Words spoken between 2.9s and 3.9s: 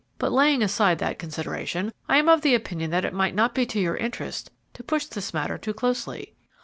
it might not be to